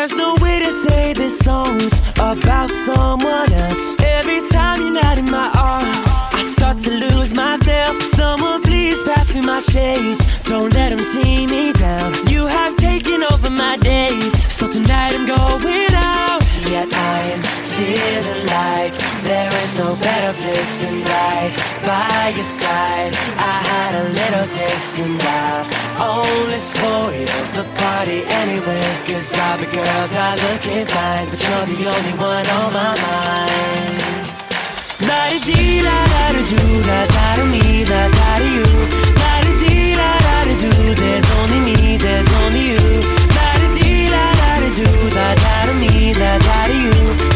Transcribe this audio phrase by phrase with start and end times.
[0.00, 3.96] There's no way to say this song's about someone else.
[4.00, 8.00] Every time you're not in my arms, I start to lose myself.
[8.00, 10.42] Someone please pass me my shades.
[10.44, 12.14] Don't let them see me down.
[12.28, 14.32] You have taken over my days.
[14.50, 16.40] So tonight I'm going out.
[16.70, 16.88] Yet
[17.80, 18.92] Feeling like
[19.24, 23.14] there is no better place than right by your side.
[23.40, 25.64] I had a little taste and I
[25.96, 28.84] only spoiled the party anyway.
[29.08, 34.28] Cause all the girls are looking fine, but you're the only one on my mind.
[35.08, 38.68] La di dee la da da do da da da me da da da you.
[39.22, 40.72] La di dee la da da do.
[41.00, 42.84] There's only me, there's only you.
[43.36, 47.29] La di dee la da da do da da da me da da da you.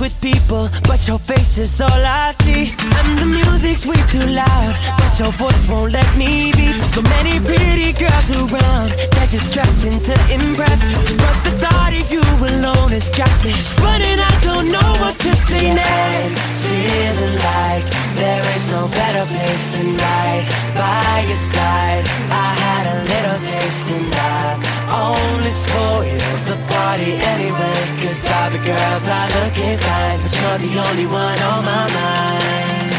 [0.00, 2.72] With people, but your face is all I see.
[2.80, 6.72] And the music's way too loud, but your voice won't let me be.
[6.94, 10.80] So many pretty girls around, they're just dressing to impress.
[11.20, 13.52] But the thought of you alone has got me
[13.84, 14.18] running.
[14.18, 16.40] I don't know what to say next.
[16.64, 17.84] Feeling like
[18.16, 22.04] there is no better place than right by your side.
[22.32, 27.78] I had a little taste and I only spoiled the party anyway.
[28.00, 32.90] Cause all the girls are looking fine, but you're the only one on my mind.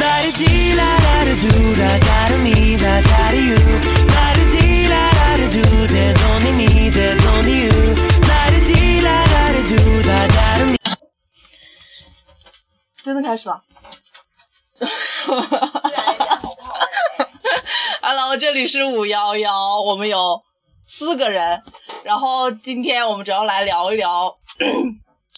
[0.00, 3.60] La di dee la da da do da da da me da da da you.
[4.14, 5.66] La di dee la da da do.
[5.94, 7.78] There's only me, there's only you.
[8.30, 10.76] La di dee la da da do da da da me.
[13.02, 13.62] 真的开始了。
[18.02, 20.42] Hello，这里是五幺幺，我们有
[20.86, 21.62] 四个人，
[22.04, 24.36] 然后今天我们主要来聊一聊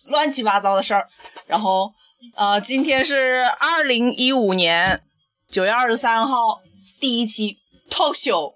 [0.07, 1.09] 乱七八糟的事儿。
[1.47, 1.93] 然后，
[2.35, 5.03] 呃，今天是二零一五年
[5.51, 6.61] 九月二十三号
[7.01, 7.59] 第一期
[7.91, 8.53] talk show，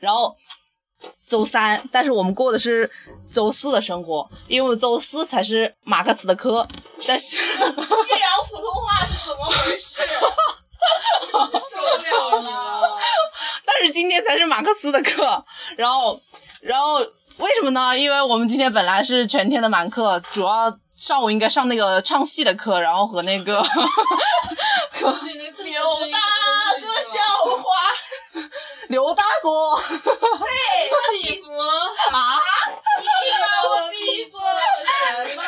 [0.00, 0.34] 然后
[1.26, 2.90] 周三，但是我们过的是
[3.30, 6.66] 周四的生活，因为我们周四才是马克思的课，
[7.06, 7.36] 但是。
[7.36, 10.02] 岳阳普通话是怎么回事？
[11.32, 12.98] 受不了了！
[13.64, 15.44] 但是今天才是马克思的课，
[15.76, 16.20] 然后，
[16.60, 16.98] 然后
[17.38, 17.98] 为什么呢？
[17.98, 23.70] 因为我们今天本来是全天的满课，主要上午应该上那个唱戏的课，然后和那个 和
[25.00, 26.18] 刘大
[26.80, 27.18] 哥笑
[27.56, 27.64] 话，
[28.88, 30.46] 刘大哥嘿，
[31.22, 32.38] 礼服啊，
[33.00, 33.06] 你
[33.40, 34.60] 把我逼做了
[35.26, 35.42] 什么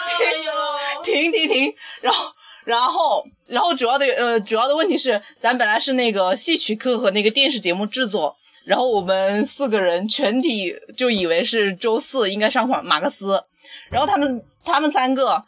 [0.44, 1.02] 哟？
[1.02, 2.32] 停停停，然后。
[2.64, 13.44] 然后，然后主要的呃，主要的问题是，咱本来是那个戏曲课和那个电视节目制作，然后我们四个人全体就以为是周四应该上马马克思，
[13.90, 15.44] 然后他们他们三个，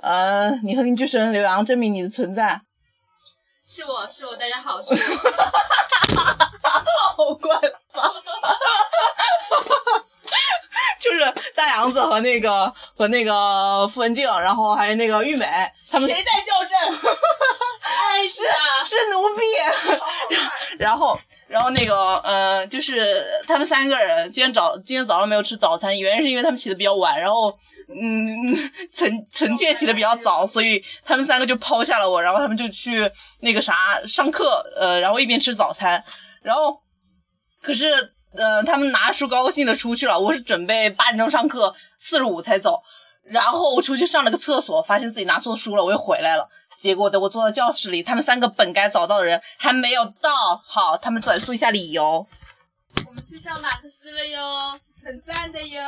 [0.00, 2.60] 呃，你和林志神、刘洋证明你的存在，
[3.66, 4.98] 是我是我，大家好，是我。
[7.16, 7.60] 好官
[7.92, 8.14] 方，
[10.98, 15.46] 就是大杨子和那个和那个傅文静，然后还有那个玉美，
[15.90, 16.78] 他们谁在校正？
[17.82, 19.44] 哎，是啊，是奴婢，
[20.78, 21.18] 然后
[21.50, 23.04] 然后那个呃，就是
[23.48, 27.50] 他们三个人今天早今天早上没有吃早餐，原因是因为他们起的比较晚，然后
[27.88, 28.54] 嗯，
[28.92, 36.00] 陈陈建起的比较早，所以他们三个就抛下了我，然后他们就去那个啥上课，呃，然后一边吃早餐，
[36.40, 36.80] 然后
[37.60, 37.90] 可是
[38.36, 42.80] 呃，他们拿书高兴的出去了，我是准备八点钟上课，四十五才走，
[43.24, 46.48] 然后我出去上了个厕所，发现自己拿错书了，我又回来了。
[46.80, 50.56] 结果等我坐到教室里，他们三个本该找到的人还没有到。
[50.64, 52.26] 好，他们转述一下理由。
[53.06, 54.80] 我们去上马克思了哟。
[55.04, 55.82] 很赞的哟。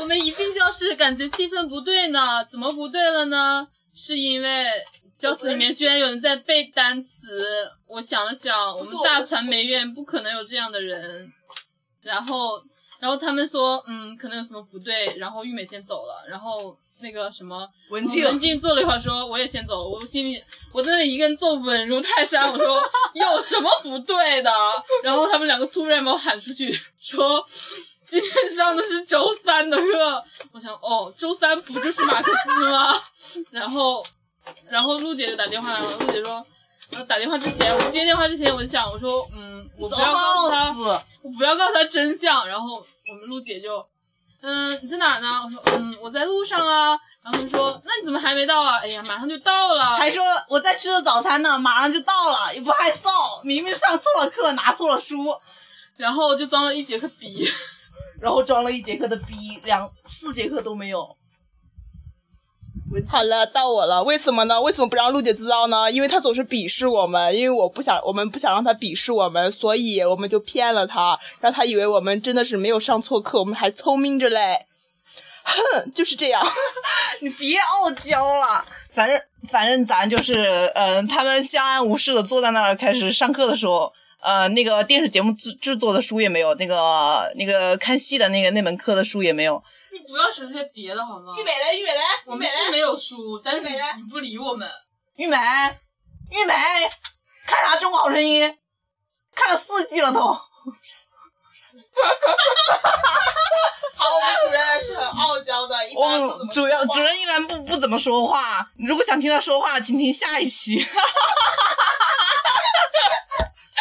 [0.00, 2.44] 我们一进教室，感觉气氛不对呢。
[2.50, 3.68] 怎么不对了呢？
[3.94, 4.66] 是因为
[5.14, 7.70] 教室里面居然有人在背单词。
[7.86, 11.30] 我想了想，我们大传媒院不可能有这样的人。
[12.00, 12.58] 然后，
[13.00, 15.14] 然后他们说，嗯，可能有什么不对。
[15.18, 19.88] 然后玉美先走了，然后那个什么文静文静坐了一会儿，说我也先走了。
[19.88, 22.82] 我心里我在那里一个人坐稳如泰山，我说
[23.14, 24.50] 有什么不对的？
[25.02, 27.44] 然后他们两个突然把我喊出去，说
[28.06, 30.24] 今天上的是周三的课。
[30.52, 32.94] 我想，哦，周三不就是马克思吗？
[33.50, 34.04] 然后，
[34.68, 35.96] 然后陆姐就打电话来了。
[35.98, 36.44] 陆姐说，
[36.90, 42.46] 呃，打电话之前，我接电话之前我就想，我说，嗯，我不要告诉他，我不要告诉他真相。
[42.46, 43.82] 然后我们陆姐就，
[44.42, 45.28] 嗯，你在哪儿呢？
[45.44, 46.98] 我说，嗯，我在路上啊。
[47.22, 48.78] 然后他说，那你怎么还没到啊？
[48.80, 49.96] 哎呀，马上就到了。
[49.96, 53.42] 还说我在吃着早餐呢，马上就到了，也不害臊。
[53.44, 55.38] 明明上错了课，拿错了书，
[55.96, 57.48] 然后就装了一节课逼。
[58.20, 61.16] 然后装了一节课的逼，两四节课都没有。
[63.08, 64.02] 好了，到我了。
[64.02, 64.60] 为什么呢？
[64.60, 65.90] 为什么不让陆姐知道呢？
[65.90, 74.66] 因为她总是鄙视我们，因为我不想，我们不想让她鄙视我们，所以我们就骗了她，让她以为我们真的是没有上错课，我们还聪明着嘞。
[75.44, 76.42] 哼，就是这样。
[77.20, 78.64] 你别傲娇了。
[78.94, 79.18] 反正
[79.48, 83.92] 反正咱就是，嗯、他们相安无事的坐在那儿开始上课的时候，
[84.22, 89.62] 呃，那个电视节目制制作的书也没有，那个那个看戏的那个那门课的书也没有。
[89.92, 91.34] 你不要说这些别的好吗？
[91.36, 92.02] 玉美来，玉美来。
[92.26, 94.70] 我们是没有书，但是你美来你不理我们。
[95.16, 95.36] 玉美，
[96.30, 96.54] 玉美，
[97.46, 98.48] 看啥《中国好声音》？
[99.34, 100.20] 看了四季了都。
[100.22, 100.40] 好，
[104.14, 110.78] 我们主任是很傲娇的，一般不怎么主要主任一般不不怎么说话，如果想听他说话，请听下一期。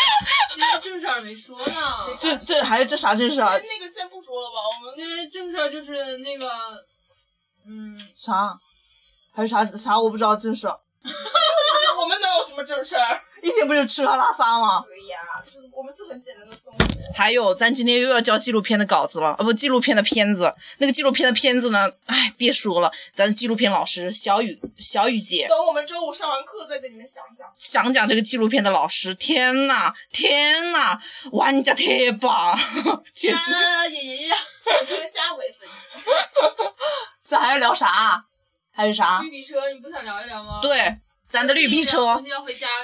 [0.54, 2.16] 今天正事儿没说呢。
[2.20, 3.50] 这这还有这啥正事儿？
[3.50, 6.48] 那个先不说了吧，我们今天正事儿就是那个，
[7.68, 8.58] 嗯，啥？
[9.34, 10.78] 还有啥啥我不知道正事儿。
[11.98, 13.22] 我们能有什么正事儿？
[13.44, 14.84] 一天不就吃喝拉撒吗？
[14.86, 15.18] 对呀，
[15.82, 16.78] 我们是很简单的生活。
[17.16, 20.54] 还有，咱今天又要交纪录片的稿子了，啊不，纪录片的片子。
[20.78, 21.92] 那个纪录片的片子呢？
[22.06, 27.52] 哎，别说了，咱纪录片老师小雨小雨姐等我们周五上完课再跟你们详讲。
[27.58, 31.00] 想讲这个纪录片的老师，天呐，天呐，
[31.32, 31.84] 玩家特
[32.22, 32.56] 棒，
[33.16, 33.52] 简直！
[33.52, 35.98] 啊爷爷爷，请听下回分析。
[37.24, 38.24] 咱还要聊啥？
[38.72, 39.20] 还有啥？
[39.22, 40.60] 绿皮车你不想聊一聊吗？
[40.62, 40.96] 对，
[41.32, 42.22] 咱的绿皮车。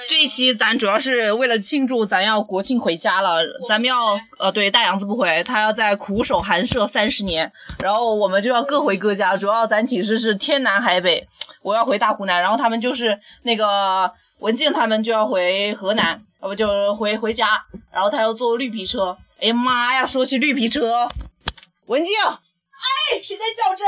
[0.08, 9.36] 这一期咱主要是为了庆祝咱要国庆回家了，咱们要呃对大杨子不回，他要在苦守寒舍三十年，然后我们就要各回各家。
[9.36, 11.28] 主要咱寝室是天南海北，
[11.62, 19.16] 我要回大湖南，然后他们就是那个文静他们就要回河南，要不就回回家，然后他要坐绿皮车。
[19.40, 21.08] 哎呀妈呀，说起绿皮车，
[21.86, 23.86] 文静哎，谁在叫阵？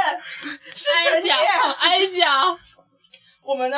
[0.75, 2.59] 是挨陈倩讲，挨讲。
[3.43, 3.77] 我们呢？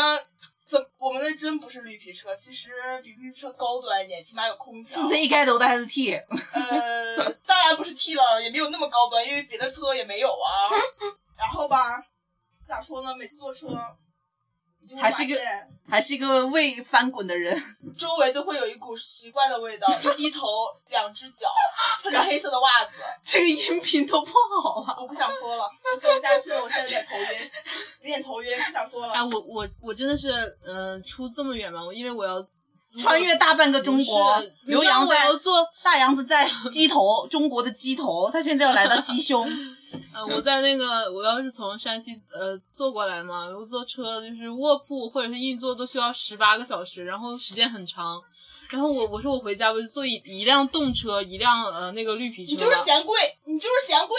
[0.72, 2.72] 怎我们那真不是绿皮车，其实
[3.02, 5.02] 比绿皮车高端一点，起码有空调。
[5.02, 6.14] 是 Z 开头的还是 T？
[6.14, 10.72] 呃，当然不是 T 了，也没有那么高端，因为别的车也没有啊。
[11.36, 12.02] 然后吧，
[12.66, 13.14] 咋说呢？
[13.14, 13.69] 每次坐车，
[15.00, 15.37] 还是个
[15.88, 17.61] 还是一个未翻滚的人。
[17.99, 19.87] 周围都会有一股奇怪的味道。
[20.00, 20.46] 一低头，
[20.88, 21.46] 两只脚，
[22.00, 23.02] 穿着黑色的袜子。
[23.25, 24.32] 这个音频都不
[24.62, 24.96] 好啊！
[25.00, 27.50] 我不想说了，我说不下去了，我现在有点头晕，
[28.00, 29.12] 有点头晕，不想说了。
[29.12, 30.31] 哎，我我我真的是，
[30.64, 32.44] 呃，出这么远吗，我因为我要
[32.99, 39.46] 穿越大半个中国刘洋在我要坐，大洋子在鸡头，中国的鸡头，他现在要来到鸡胸。
[40.14, 48.20] 呃，我在那个，我要是从山西呃坐过来嘛，我坐车就是卧铺或者是硬座都需要十八个小时，然后时间很长。
[48.70, 54.16] 然后我我说我回家我就坐一一辆动车，一辆呃那个绿皮车你，就是嫌贵，你就是嫌贵。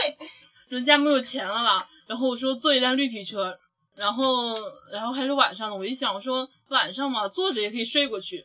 [0.69, 1.87] 人家没有钱了啦？
[2.07, 3.57] 然后我说坐一辆绿皮车，
[3.95, 4.55] 然后
[4.91, 8.43] 然后还是晚上的，我一想我说晚上嘛坐着也可以睡过去，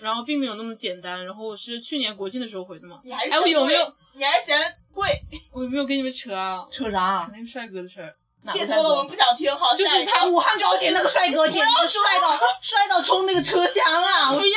[0.00, 1.24] 然后并没有那么简单。
[1.24, 4.58] 然后我是去年国庆的时候回的嘛，哎，你还是嫌贵，我有没有你还是嫌
[4.94, 5.08] 贵。
[5.52, 6.64] 我有没有跟你们扯啊？
[6.70, 7.32] 扯啥扯？
[7.32, 8.14] 那个帅哥的事儿。
[8.52, 9.54] 别说了，我们不想听。
[9.56, 14.32] 好，就是他武汉高铁那个帅哥，简直帅到帅到冲那个车厢啊！
[14.32, 14.52] 我不要，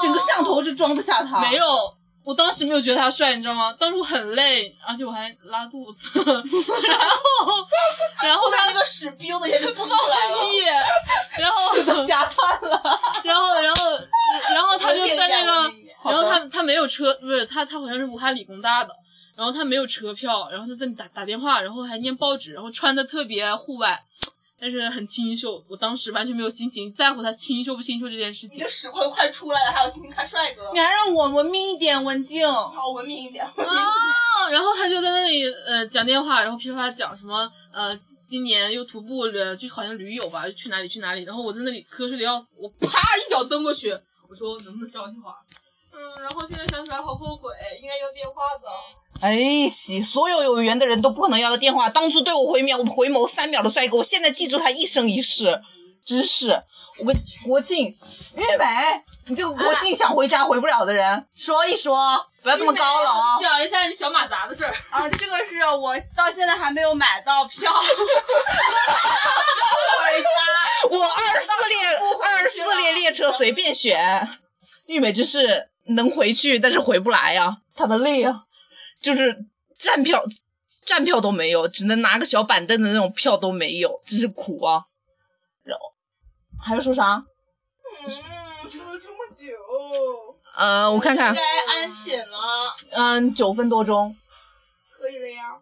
[0.00, 1.40] 整个摄像头就装得下他。
[1.40, 1.64] 没有，
[2.22, 3.74] 我当时没有觉得他帅，你知道吗？
[3.80, 6.24] 当时我很累，而且我还拉肚子， 然
[7.10, 7.66] 后
[8.22, 10.36] 然后他那个屎逼的也就蹦出来了。
[10.46, 10.60] 屁，
[11.42, 13.00] 然后夹断了。
[13.24, 13.84] 然后然后
[14.54, 15.74] 然后他就在那个，
[16.04, 18.94] 然后他他没有车，不是他他好像是武汉理工大的。
[19.40, 23.98] 然后他没有车票，然后他在打打电话，然后还念报纸，然后穿的特别户外，
[24.60, 25.64] 但是很清秀。
[25.66, 28.68] 我当时完全没有心情在乎他清秀不清秀这件事情你的。
[28.68, 30.78] 屎块都快出来了，还有心情看帅哥你？
[30.78, 32.46] 还让我文明一点，文静。
[32.46, 33.42] 好文明一点。
[33.42, 33.54] 啊，
[34.52, 41.24] 然后他就在那里呃讲电话，然后噼里啪啦讲什么呃今年又徒步了，就好像驴友吧，去哪里去哪里。
[41.24, 45.36] 然后我在那里瞌睡的要死，我啪一脚蹬过去，我说能不能消停会儿？
[45.92, 48.68] 嗯，然后现在想起来好后悔，应该要电话的。
[49.20, 51.90] 哎西，所有有缘的人都不可能要的电话。
[51.90, 55.60] 当初对我回秒回眸三秒的帅哥，我现在记住他一生一世。
[56.06, 56.62] 真是，
[56.98, 58.64] 我跟 国庆，玉美，
[59.26, 61.94] 你这个国庆想回家回不了的人，说一说，
[62.42, 63.36] 不要这么高冷啊！
[63.38, 64.74] 讲一下你小马扎的事儿。
[64.88, 67.84] 啊，这个是我到现在还没有买到票，回
[70.22, 70.28] 家
[70.90, 71.76] 我二十四列
[72.22, 74.26] 二十四列列车随便选，
[74.86, 78.44] 玉美真是能回去，但是回不来呀、她的泪啊，
[79.00, 79.44] 就是
[79.78, 80.22] 站票
[80.84, 84.84] 站票都没有，只能拿个小板凳的那种票都没有，真是苦啊。
[85.62, 85.84] 然后
[86.62, 87.24] 还要说啥？
[88.02, 88.08] 嗯，
[88.68, 89.46] 说了这么久，
[90.56, 94.16] 呃，我看看应，该安寝了，嗯，九分多钟，
[94.90, 95.58] 可以了呀。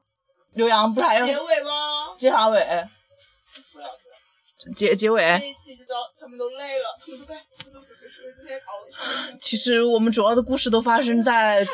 [0.55, 2.15] 刘洋不是还要结尾吗？
[2.17, 2.89] 结啥尾？
[4.75, 5.23] 结结尾。
[5.39, 6.99] 这一期就到他们都累了，
[9.41, 11.67] 其实我们主要的故事都发生在，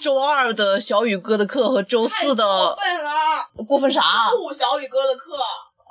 [0.00, 3.10] 周二的小雨哥的课和周四的过的分了！
[3.66, 4.02] 过分啥？
[4.30, 5.32] 周五小雨哥的课，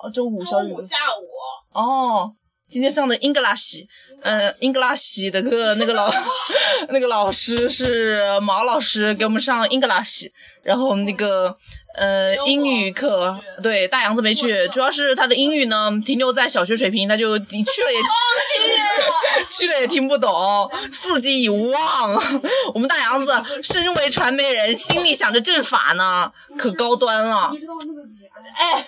[0.04, 1.28] 哦周五周五下午，
[1.74, 2.32] 哦，
[2.76, 3.86] 今天上的 English，
[4.22, 6.12] 呃，English 的课那个老
[6.90, 10.30] 那个老师是毛老师给我们上 English，
[10.62, 11.56] 然后那个
[11.96, 22.22] 呃英语课对大杨子没去，主要是他的英语呢停留在小学水平，他就去了也去了也听不懂，四级已无望。
[22.74, 27.52] 我们大杨子身为传媒人，心里想着阵法呢，可高端了。
[27.54, 27.60] 你
[28.54, 28.86] 哎？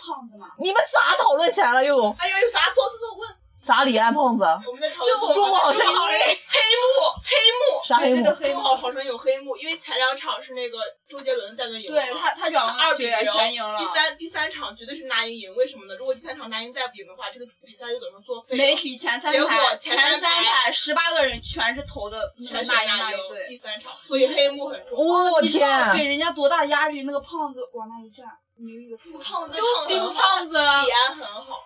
[0.60, 1.96] 你们咋讨论起来了又？
[2.20, 3.30] 哎呀，有啥说说说问，
[3.60, 4.44] 啥李安胖子？
[4.66, 10.78] 我们在讨论就中国好声音黑幕，黑幕，啥黑幕对对对中国好好声音有黑幕，因为前两场是那个
[11.10, 13.86] 周杰伦在那赢了，对他，他两个学员二比零全赢了第。
[13.88, 15.96] 三第三场绝对是那英赢，为什么呢？
[15.96, 18.64] 如果第三场那英再不赢的话，这个比赛就等于作废了。
[18.64, 23.48] 媒体前三结果排，前前三三排排十八个人全是投的全那英那英那一队。
[23.50, 24.98] 第三场，所以黑幕很重。
[24.98, 25.98] 我你知道天！
[25.98, 27.04] 给人家多大压力？
[27.04, 31.64] 那个胖子往那一站，没有一个胖子又欺负胖子啊李安很好，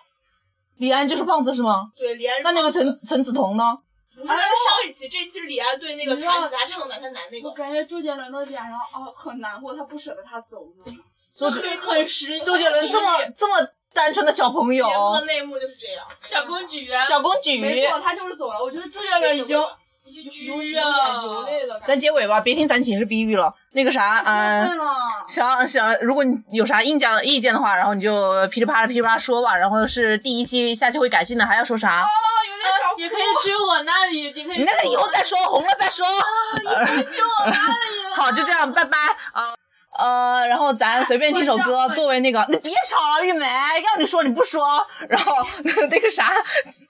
[0.82, 1.92] 李安就是胖子是吗？
[1.96, 3.78] 对李安那那个陈陈梓彤呢？
[4.16, 7.48] 不是那是上一期，这期是李安对那个弹吉他唱男弹男那个。
[7.48, 10.92] 我感觉周杰伦的脸上哦很难过，他不舍得他走呢。
[11.36, 13.08] 周很很实，周杰伦这么
[13.38, 16.04] 这么单纯的小朋友，节目的内幕就是这样。
[16.26, 17.60] 小公举啊，小公举。
[17.60, 18.60] 没错，他就是走了。
[18.60, 19.56] 我觉得周杰伦已经
[20.04, 21.80] 有举有点啊流泪了。
[21.86, 23.54] 咱结尾吧，别听咱寝室逼逼了。
[23.72, 24.68] 那个啥，嗯、
[25.28, 29.56] 想想，如果你有啥意见意见的话，然后你就噼里啪啦噼里啪啦说吧。
[29.56, 32.02] 然后是第一期，下期会改进的，还要说啥？
[32.02, 32.08] 哦，
[32.50, 32.96] 有点呃少。
[32.98, 36.04] 也可以去我那里，你可以你那个以后再说，红了再说。
[36.86, 38.12] 可以去我那里。
[38.14, 38.98] 好，就这样，拜拜
[39.32, 39.54] 啊。
[39.98, 45.36] 呃，然后咱随便听首歌，作为那个，你别吵了，玉梅，要你说你不说，然后
[45.90, 46.32] 那个啥，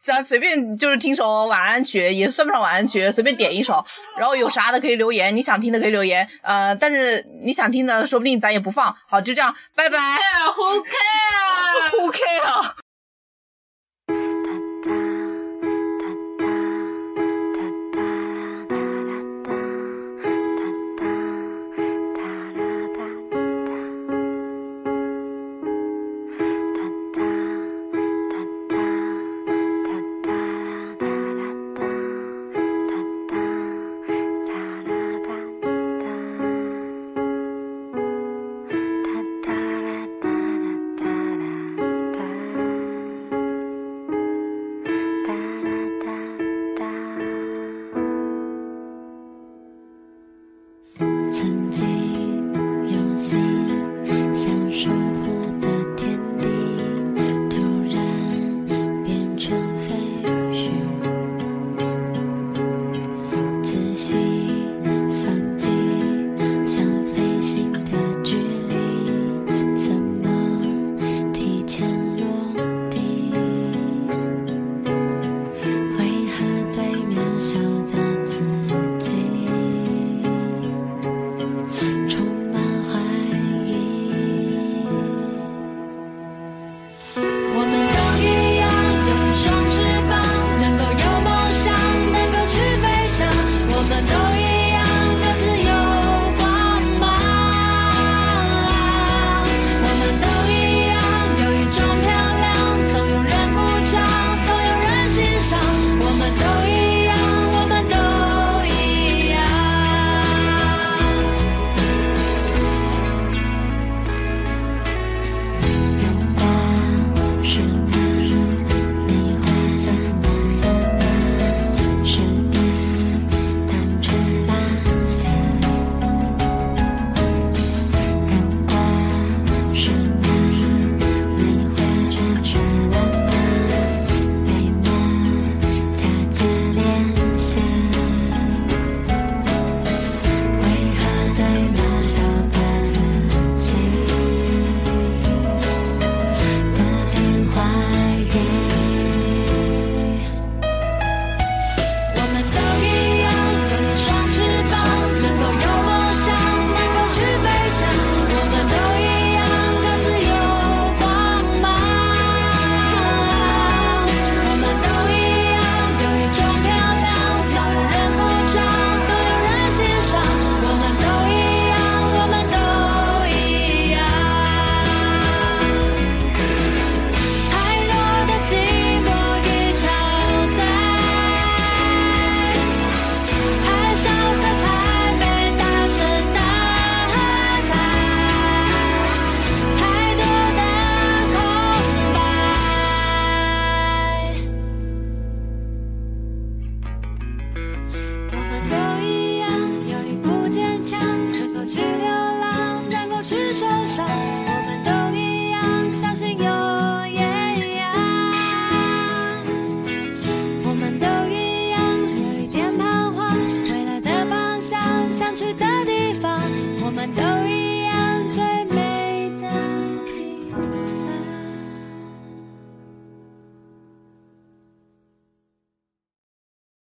[0.03, 3.85] 咱随便就是听首晚安曲，也算不上晚安曲，随便点一首，
[4.17, 8.97] 然后有啥的可以留言，你想听的可以留言，呃，但是你想听的，说不定咱也不放。
[9.09, 9.99] 好，就这样，拜拜。
[11.93, 12.82] Who care？